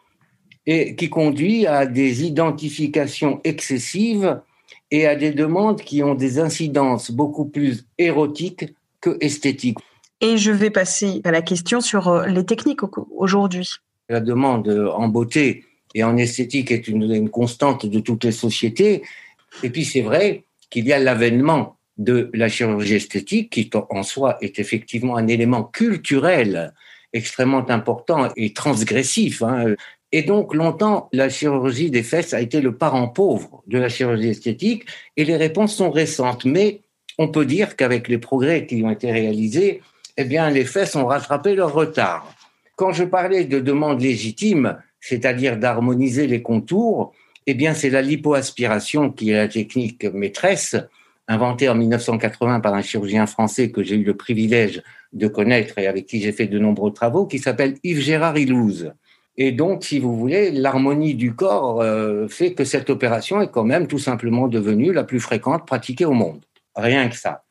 et 0.65 0.95
qui 0.95 1.09
conduit 1.09 1.65
à 1.65 1.85
des 1.85 2.23
identifications 2.25 3.39
excessives 3.43 4.39
et 4.91 5.07
à 5.07 5.15
des 5.15 5.31
demandes 5.31 5.81
qui 5.81 6.03
ont 6.03 6.15
des 6.15 6.39
incidences 6.39 7.11
beaucoup 7.11 7.45
plus 7.45 7.85
érotiques 7.97 8.65
que 9.01 9.17
esthétiques. 9.21 9.77
Et 10.21 10.37
je 10.37 10.51
vais 10.51 10.69
passer 10.69 11.21
à 11.23 11.31
la 11.31 11.41
question 11.41 11.79
sur 11.79 12.09
euh, 12.09 12.25
les 12.25 12.45
techniques 12.45 12.81
aujourd'hui. 13.15 13.69
La 14.09 14.19
demande 14.19 14.67
en 14.67 15.07
beauté 15.07 15.63
et 15.95 16.03
en 16.03 16.17
esthétique 16.17 16.71
est 16.71 16.87
une, 16.87 17.29
constante 17.29 17.85
de 17.85 17.99
toutes 17.99 18.25
les 18.25 18.31
sociétés. 18.31 19.03
Et 19.63 19.69
puis 19.69 19.85
c'est 19.85 20.01
vrai 20.01 20.43
qu'il 20.69 20.85
y 20.85 20.93
a 20.93 20.99
l'avènement 20.99 21.77
de 21.99 22.31
la 22.33 22.49
chirurgie 22.49 22.95
esthétique 22.95 23.51
qui 23.51 23.69
en 23.73 24.03
soi 24.03 24.37
est 24.41 24.57
effectivement 24.57 25.17
un 25.17 25.27
élément 25.27 25.63
culturel 25.63 26.73
extrêmement 27.13 27.69
important 27.69 28.29
et 28.35 28.53
transgressif. 28.53 29.43
Hein. 29.43 29.75
Et 30.11 30.23
donc 30.23 30.55
longtemps, 30.55 31.09
la 31.11 31.29
chirurgie 31.29 31.91
des 31.91 32.03
fesses 32.03 32.33
a 32.33 32.41
été 32.41 32.61
le 32.61 32.75
parent 32.75 33.09
pauvre 33.09 33.63
de 33.67 33.77
la 33.77 33.89
chirurgie 33.89 34.29
esthétique 34.29 34.85
et 35.17 35.25
les 35.25 35.35
réponses 35.35 35.75
sont 35.75 35.91
récentes. 35.91 36.45
Mais 36.45 36.81
on 37.17 37.27
peut 37.27 37.45
dire 37.45 37.75
qu'avec 37.75 38.07
les 38.07 38.17
progrès 38.17 38.65
qui 38.65 38.81
ont 38.83 38.91
été 38.91 39.11
réalisés, 39.11 39.81
eh 40.17 40.23
bien, 40.23 40.49
les 40.49 40.65
fesses 40.65 40.95
ont 40.95 41.05
rattrapé 41.05 41.53
leur 41.53 41.73
retard. 41.73 42.33
Quand 42.75 42.93
je 42.93 43.03
parlais 43.03 43.43
de 43.43 43.59
demande 43.59 44.01
légitime, 44.01 44.77
c'est-à-dire 45.01 45.57
d'harmoniser 45.57 46.27
les 46.27 46.41
contours, 46.41 47.13
eh 47.45 47.53
bien, 47.53 47.73
c'est 47.73 47.89
la 47.89 48.01
lipoaspiration 48.01 49.11
qui 49.11 49.31
est 49.31 49.37
la 49.37 49.47
technique 49.47 50.05
maîtresse, 50.05 50.75
inventée 51.29 51.69
en 51.69 51.75
1980 51.75 52.59
par 52.59 52.73
un 52.73 52.81
chirurgien 52.81 53.27
français 53.27 53.71
que 53.71 53.83
j'ai 53.83 53.95
eu 53.95 54.03
le 54.03 54.17
privilège 54.17 54.81
de 55.13 55.27
connaître 55.27 55.77
et 55.77 55.87
avec 55.87 56.07
qui 56.07 56.19
j'ai 56.19 56.33
fait 56.33 56.47
de 56.47 56.59
nombreux 56.59 56.91
travaux, 56.91 57.25
qui 57.25 57.39
s'appelle 57.39 57.75
Yves 57.83 58.01
Gérard 58.01 58.37
Ilouz. 58.37 58.91
Et 59.37 59.53
donc, 59.53 59.85
si 59.85 59.99
vous 59.99 60.17
voulez, 60.17 60.51
l'harmonie 60.51 61.13
du 61.13 61.33
corps 61.33 61.81
euh, 61.81 62.27
fait 62.27 62.53
que 62.53 62.65
cette 62.65 62.89
opération 62.89 63.41
est 63.41 63.51
quand 63.51 63.63
même 63.63 63.87
tout 63.87 63.99
simplement 63.99 64.47
devenue 64.47 64.91
la 64.91 65.05
plus 65.05 65.21
fréquente 65.21 65.65
pratiquée 65.65 66.03
au 66.03 66.13
monde. 66.13 66.41
Rien 66.75 67.07
que 67.07 67.15
ça. 67.15 67.43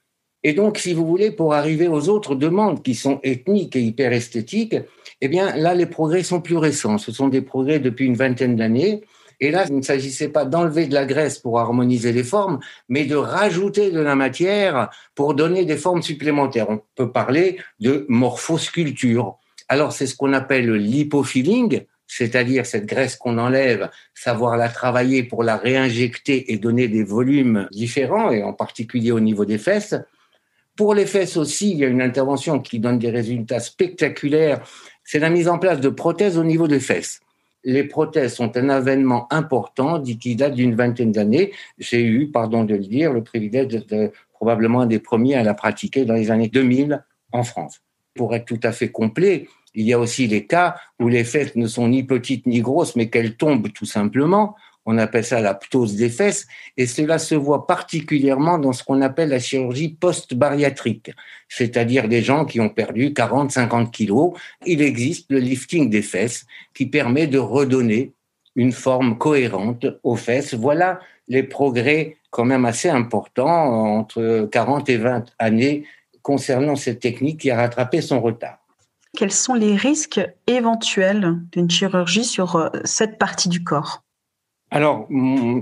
Et 0.42 0.52
donc, 0.52 0.78
si 0.78 0.92
vous 0.92 1.06
voulez, 1.06 1.30
pour 1.30 1.54
arriver 1.54 1.88
aux 1.88 2.08
autres 2.08 2.34
demandes 2.34 2.82
qui 2.82 2.94
sont 2.94 3.20
ethniques 3.22 3.74
et 3.74 3.80
hyper 3.80 4.12
esthétiques, 4.12 4.76
eh 5.20 5.28
bien, 5.28 5.56
là, 5.56 5.74
les 5.74 5.86
progrès 5.86 6.22
sont 6.22 6.40
plus 6.40 6.56
récents. 6.56 6.98
Ce 6.98 7.10
sont 7.10 7.28
des 7.28 7.42
progrès 7.42 7.78
depuis 7.78 8.06
une 8.06 8.14
vingtaine 8.16 8.56
d'années. 8.56 9.02
Et 9.40 9.50
là, 9.50 9.66
il 9.68 9.76
ne 9.76 9.82
s'agissait 9.82 10.28
pas 10.28 10.44
d'enlever 10.44 10.86
de 10.86 10.94
la 10.94 11.06
graisse 11.06 11.38
pour 11.38 11.60
harmoniser 11.60 12.12
les 12.12 12.24
formes, 12.24 12.58
mais 12.88 13.04
de 13.04 13.14
rajouter 13.14 13.90
de 13.90 14.00
la 14.00 14.16
matière 14.16 14.90
pour 15.14 15.34
donner 15.34 15.64
des 15.64 15.76
formes 15.76 16.02
supplémentaires. 16.02 16.70
On 16.70 16.82
peut 16.96 17.12
parler 17.12 17.58
de 17.78 18.04
morphosculpture. 18.08 19.38
Alors, 19.68 19.92
c'est 19.92 20.06
ce 20.06 20.16
qu'on 20.16 20.32
appelle 20.32 20.66
le 20.66 20.76
lipofilling, 20.76 21.82
c'est-à-dire 22.08 22.66
cette 22.66 22.86
graisse 22.86 23.16
qu'on 23.16 23.38
enlève, 23.38 23.90
savoir 24.14 24.56
la 24.56 24.68
travailler 24.68 25.22
pour 25.22 25.44
la 25.44 25.56
réinjecter 25.56 26.52
et 26.52 26.56
donner 26.56 26.88
des 26.88 27.04
volumes 27.04 27.68
différents, 27.70 28.30
et 28.30 28.42
en 28.42 28.54
particulier 28.54 29.12
au 29.12 29.20
niveau 29.20 29.44
des 29.44 29.58
fesses. 29.58 29.94
Pour 30.74 30.94
les 30.94 31.06
fesses 31.06 31.36
aussi, 31.36 31.72
il 31.72 31.78
y 31.78 31.84
a 31.84 31.88
une 31.88 32.02
intervention 32.02 32.60
qui 32.60 32.80
donne 32.80 32.98
des 32.98 33.10
résultats 33.10 33.60
spectaculaires. 33.60 34.62
C'est 35.04 35.18
la 35.18 35.30
mise 35.30 35.48
en 35.48 35.58
place 35.58 35.80
de 35.80 35.90
prothèses 35.90 36.38
au 36.38 36.44
niveau 36.44 36.66
des 36.66 36.80
fesses. 36.80 37.20
Les 37.68 37.84
prothèses 37.84 38.34
sont 38.34 38.56
un 38.56 38.70
avènement 38.70 39.30
important 39.30 40.02
qui 40.02 40.34
date 40.36 40.54
d'une 40.54 40.74
vingtaine 40.74 41.12
d'années. 41.12 41.52
J'ai 41.76 42.02
eu, 42.02 42.30
pardon 42.30 42.64
de 42.64 42.74
le 42.74 42.80
dire, 42.86 43.12
le 43.12 43.22
privilège 43.22 43.66
d'être 43.66 44.10
probablement 44.32 44.80
un 44.80 44.86
des 44.86 45.00
premiers 45.00 45.34
à 45.34 45.42
la 45.42 45.52
pratiquer 45.52 46.06
dans 46.06 46.14
les 46.14 46.30
années 46.30 46.48
2000 46.48 47.04
en 47.30 47.42
France. 47.42 47.82
Pour 48.14 48.34
être 48.34 48.46
tout 48.46 48.60
à 48.62 48.72
fait 48.72 48.90
complet, 48.90 49.48
il 49.74 49.84
y 49.84 49.92
a 49.92 49.98
aussi 49.98 50.26
les 50.26 50.46
cas 50.46 50.76
où 50.98 51.08
les 51.08 51.24
fesses 51.24 51.56
ne 51.56 51.66
sont 51.66 51.88
ni 51.88 52.04
petites 52.04 52.46
ni 52.46 52.62
grosses, 52.62 52.96
mais 52.96 53.10
qu'elles 53.10 53.36
tombent 53.36 53.70
tout 53.70 53.84
simplement 53.84 54.56
on 54.90 54.96
appelle 54.96 55.22
ça 55.22 55.42
la 55.42 55.52
ptose 55.52 55.96
des 55.96 56.08
fesses, 56.08 56.46
et 56.78 56.86
cela 56.86 57.18
se 57.18 57.34
voit 57.34 57.66
particulièrement 57.66 58.58
dans 58.58 58.72
ce 58.72 58.82
qu'on 58.82 59.02
appelle 59.02 59.28
la 59.28 59.38
chirurgie 59.38 59.90
post-bariatrique, 59.90 61.10
c'est-à-dire 61.46 62.08
des 62.08 62.22
gens 62.22 62.46
qui 62.46 62.58
ont 62.58 62.70
perdu 62.70 63.12
40, 63.12 63.50
50 63.50 63.92
kilos. 63.92 64.32
Il 64.64 64.80
existe 64.80 65.26
le 65.30 65.40
lifting 65.40 65.90
des 65.90 66.00
fesses 66.00 66.46
qui 66.72 66.86
permet 66.86 67.26
de 67.26 67.38
redonner 67.38 68.14
une 68.56 68.72
forme 68.72 69.18
cohérente 69.18 69.86
aux 70.02 70.16
fesses. 70.16 70.54
Voilà 70.54 71.00
les 71.28 71.42
progrès 71.42 72.16
quand 72.30 72.46
même 72.46 72.64
assez 72.64 72.88
importants 72.88 73.98
entre 73.98 74.48
40 74.50 74.88
et 74.88 74.96
20 74.96 75.26
années 75.38 75.84
concernant 76.22 76.76
cette 76.76 77.00
technique 77.00 77.40
qui 77.40 77.50
a 77.50 77.56
rattrapé 77.56 78.00
son 78.00 78.22
retard. 78.22 78.56
Quels 79.14 79.32
sont 79.32 79.54
les 79.54 79.76
risques 79.76 80.26
éventuels 80.46 81.36
d'une 81.52 81.68
chirurgie 81.68 82.24
sur 82.24 82.56
euh, 82.56 82.70
cette 82.84 83.18
partie 83.18 83.50
du 83.50 83.62
corps? 83.62 84.02
Alors, 84.70 85.06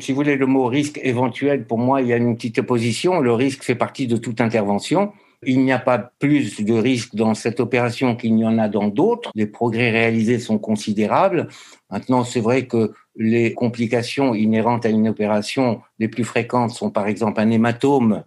si 0.00 0.12
vous 0.12 0.16
voulez 0.16 0.36
le 0.36 0.46
mot 0.46 0.66
risque 0.66 0.98
éventuel, 1.02 1.64
pour 1.64 1.78
moi, 1.78 2.02
il 2.02 2.08
y 2.08 2.12
a 2.12 2.16
une 2.16 2.34
petite 2.34 2.58
opposition. 2.58 3.20
Le 3.20 3.32
risque 3.32 3.62
fait 3.62 3.76
partie 3.76 4.08
de 4.08 4.16
toute 4.16 4.40
intervention. 4.40 5.12
Il 5.44 5.64
n'y 5.64 5.70
a 5.70 5.78
pas 5.78 5.98
plus 5.98 6.60
de 6.60 6.74
risque 6.74 7.14
dans 7.14 7.34
cette 7.34 7.60
opération 7.60 8.16
qu'il 8.16 8.34
n'y 8.34 8.44
en 8.44 8.58
a 8.58 8.68
dans 8.68 8.88
d'autres. 8.88 9.30
Les 9.36 9.46
progrès 9.46 9.90
réalisés 9.90 10.40
sont 10.40 10.58
considérables. 10.58 11.48
Maintenant, 11.90 12.24
c'est 12.24 12.40
vrai 12.40 12.66
que 12.66 12.92
les 13.14 13.54
complications 13.54 14.34
inhérentes 14.34 14.86
à 14.86 14.88
une 14.88 15.08
opération 15.08 15.82
les 16.00 16.08
plus 16.08 16.24
fréquentes 16.24 16.70
sont 16.70 16.90
par 16.90 17.06
exemple 17.06 17.40
un 17.40 17.50
hématome 17.50 18.24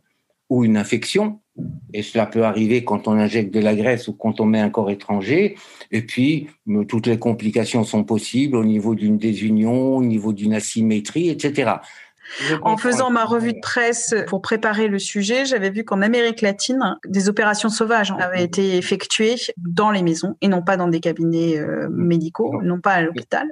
ou 0.50 0.64
une 0.64 0.78
infection 0.78 1.40
et 1.94 2.04
cela 2.04 2.26
peut 2.26 2.44
arriver 2.44 2.84
quand 2.84 3.08
on 3.08 3.14
injecte 3.14 3.54
de 3.54 3.60
la 3.60 3.76
graisse 3.76 4.08
ou 4.08 4.14
quand 4.14 4.40
on 4.40 4.46
met 4.46 4.60
un 4.60 4.70
corps 4.70 4.92
étranger. 4.92 5.56
Et 5.92 6.02
puis, 6.02 6.48
toutes 6.88 7.08
les 7.08 7.18
complications 7.18 7.84
sont 7.84 8.04
possibles 8.04 8.56
au 8.58 8.64
niveau 8.64 8.96
d'une 8.96 9.18
désunion, 9.18 9.98
au 9.98 10.04
niveau 10.04 10.34
d'une 10.34 10.54
asymétrie, 10.54 11.30
etc. 11.30 11.72
En 12.62 12.78
faisant 12.78 13.10
ma 13.10 13.26
revue 13.26 13.54
de 13.54 13.60
presse 13.62 14.16
pour 14.28 14.42
préparer 14.42 14.88
le 14.88 15.00
sujet, 15.00 15.46
j'avais 15.46 15.70
vu 15.70 15.84
qu'en 15.84 16.02
Amérique 16.02 16.42
latine, 16.42 16.98
des 17.06 17.30
opérations 17.30 17.70
sauvages 17.70 18.14
avaient 18.20 18.44
été 18.44 18.78
effectuées 18.78 19.36
dans 19.58 19.92
les 19.92 20.04
maisons 20.04 20.36
et 20.42 20.48
non 20.48 20.62
pas 20.62 20.78
dans 20.78 20.88
des 20.88 21.00
cabinets 21.00 21.58
euh, 21.58 21.88
médicaux, 21.90 22.62
non. 22.64 22.80
pas 22.80 22.94
à 22.94 23.02
l'hôpital, 23.02 23.48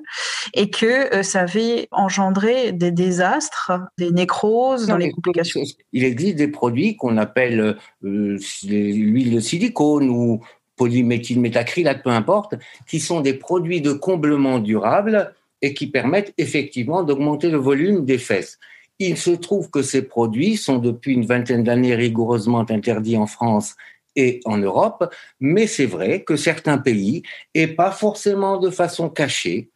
et 0.53 0.69
que 0.69 1.15
euh, 1.15 1.24
ça 1.24 1.41
avait 1.41 1.88
engendré 1.91 2.72
des 2.72 2.91
désastres, 2.91 3.72
des 3.98 4.12
nécroses 4.12 4.88
dans 4.88 4.98
les 4.98 5.12
complications. 5.12 5.62
Il 5.93 6.03
existe 6.03 6.36
des 6.36 6.48
produits 6.48 6.96
qu'on 6.96 7.17
appelle 7.17 7.77
euh, 8.03 8.38
l'huile 8.63 9.36
de 9.36 9.39
silicone 9.39 10.10
ou 10.10 10.41
polyméthylmétacrylate, 10.75 12.03
peu 12.03 12.12
importe, 12.12 12.55
qui 12.88 13.00
sont 13.00 13.22
des 13.22 13.34
produits 13.34 13.81
de 13.81 13.93
comblement 13.93 14.60
durable 14.60 15.34
et 15.62 15.74
qui 15.74 15.88
permettent 15.88 16.34
effectivement 16.38 17.04
d'augmenter 17.04 17.50
le 17.50 17.58
volume 17.58 18.06
des 18.06 18.18
fesses. 18.18 18.60
Il 19.00 19.18
se 19.18 19.32
trouve 19.32 19.70
que 19.70 19.82
ces 19.82 20.02
produits 20.02 20.58
sont 20.58 20.78
depuis 20.78 21.14
une 21.14 21.26
vingtaine 21.26 21.64
d'années 21.64 21.96
rigoureusement 21.96 22.66
interdits 22.70 23.18
en 23.18 23.28
France 23.28 23.76
et 24.16 24.40
en 24.46 24.58
Europe, 24.58 25.14
mais 25.40 25.68
c'est 25.68 25.86
vrai 25.86 26.24
que 26.24 26.36
certains 26.36 26.80
pays, 26.80 27.22
et 27.54 27.68
pas 27.68 27.92
forcément 27.92 28.58
de 28.58 28.72
façon 28.72 29.10
cachée, 29.10 29.70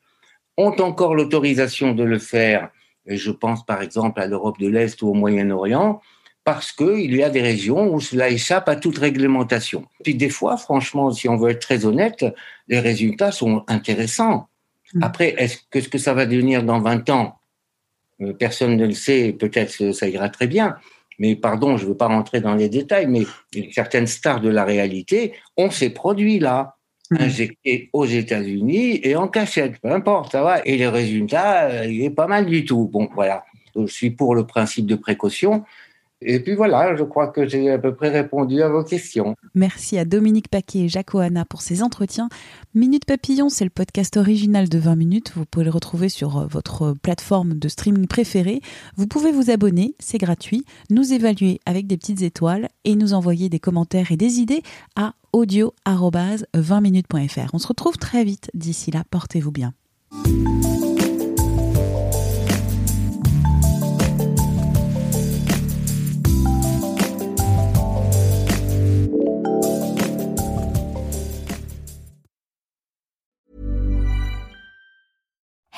ont 0.57 0.75
encore 0.79 1.13
l'autorisation 1.13 1.93
de 1.93 2.03
le 2.03 2.17
faire, 2.17 2.71
et 3.05 3.17
je 3.17 3.31
pense 3.31 3.63
par 3.65 3.81
exemple 3.81 4.19
à 4.19 4.27
l'Europe 4.27 4.59
de 4.59 4.67
l'Est 4.67 5.01
ou 5.03 5.09
au 5.09 5.13
Moyen-Orient, 5.13 6.01
parce 6.43 6.71
qu'il 6.71 7.15
y 7.15 7.23
a 7.23 7.29
des 7.29 7.41
régions 7.41 7.93
où 7.93 7.99
cela 7.99 8.29
échappe 8.29 8.67
à 8.67 8.75
toute 8.75 8.97
réglementation. 8.97 9.85
Puis 10.03 10.15
des 10.15 10.29
fois, 10.29 10.57
franchement, 10.57 11.11
si 11.11 11.29
on 11.29 11.37
veut 11.37 11.51
être 11.51 11.61
très 11.61 11.85
honnête, 11.85 12.25
les 12.67 12.79
résultats 12.79 13.31
sont 13.31 13.63
intéressants. 13.67 14.47
Mm. 14.93 15.03
Après, 15.03 15.35
est-ce 15.37 15.59
que 15.69 15.81
ce 15.81 15.89
que 15.89 15.97
ça 15.97 16.13
va 16.13 16.25
devenir 16.25 16.63
dans 16.63 16.79
20 16.79 17.09
ans 17.09 17.39
euh, 18.21 18.33
Personne 18.33 18.75
ne 18.75 18.85
le 18.85 18.93
sait, 18.93 19.33
peut-être 19.33 19.93
ça 19.93 20.07
ira 20.07 20.29
très 20.29 20.47
bien. 20.47 20.77
Mais 21.19 21.35
pardon, 21.35 21.77
je 21.77 21.83
ne 21.83 21.89
veux 21.89 21.97
pas 21.97 22.07
rentrer 22.07 22.41
dans 22.41 22.55
les 22.55 22.69
détails, 22.69 23.07
mais 23.07 23.25
certaines 23.71 24.07
stars 24.07 24.41
de 24.41 24.49
la 24.49 24.65
réalité 24.65 25.33
ont 25.57 25.69
ces 25.69 25.91
produits-là 25.91 26.77
mm. 27.11 27.17
injectés 27.19 27.89
aux 27.93 28.05
États-Unis 28.05 29.01
et 29.03 29.15
en 29.15 29.27
cachette, 29.27 29.79
peu 29.81 29.91
importe, 29.91 30.31
ça 30.31 30.41
va. 30.41 30.61
Et 30.65 30.77
les 30.77 30.87
résultats, 30.87 31.65
euh, 31.65 31.85
il 31.85 32.03
est 32.03 32.09
pas 32.09 32.27
mal 32.27 32.45
du 32.45 32.65
tout. 32.65 32.89
Bon, 32.91 33.09
voilà. 33.13 33.45
Je 33.75 33.85
suis 33.85 34.09
pour 34.09 34.35
le 34.35 34.45
principe 34.45 34.85
de 34.85 34.95
précaution, 34.95 35.63
et 36.21 36.39
puis 36.39 36.55
voilà, 36.55 36.95
je 36.95 37.03
crois 37.03 37.27
que 37.27 37.47
j'ai 37.47 37.71
à 37.71 37.77
peu 37.77 37.93
près 37.95 38.09
répondu 38.09 38.61
à 38.61 38.69
vos 38.69 38.83
questions. 38.83 39.35
Merci 39.55 39.97
à 39.97 40.05
Dominique 40.05 40.49
Paquet 40.49 40.79
et 40.79 40.89
Jacques 40.89 41.15
Oana 41.15 41.45
pour 41.45 41.61
ces 41.61 41.81
entretiens. 41.81 42.27
Minute 42.75 43.05
Papillon, 43.05 43.49
c'est 43.49 43.63
le 43.63 43.71
podcast 43.71 44.17
original 44.17 44.69
de 44.69 44.77
20 44.77 44.95
minutes. 44.95 45.31
Vous 45.35 45.45
pouvez 45.45 45.65
le 45.65 45.71
retrouver 45.71 46.09
sur 46.09 46.37
euh, 46.37 46.45
votre 46.45 46.93
plateforme 47.01 47.55
de 47.55 47.67
streaming 47.67 48.05
préférée. 48.07 48.61
Vous 48.97 49.07
pouvez 49.07 49.31
vous 49.31 49.49
abonner, 49.49 49.95
c'est 49.99 50.19
gratuit, 50.19 50.65
nous 50.89 51.13
évaluer 51.13 51.59
avec 51.65 51.87
des 51.87 51.97
petites 51.97 52.21
étoiles 52.21 52.67
et 52.85 52.95
nous 52.95 53.13
envoyer 53.13 53.49
des 53.49 53.59
commentaires 53.59 54.11
et 54.11 54.17
des 54.17 54.39
idées 54.39 54.61
à 54.95 55.15
audio-20minutes.fr. 55.33 57.49
On 57.53 57.59
se 57.59 57.67
retrouve 57.67 57.97
très 57.97 58.23
vite. 58.23 58.49
D'ici 58.53 58.91
là, 58.91 59.03
portez-vous 59.09 59.51
bien. 59.51 59.73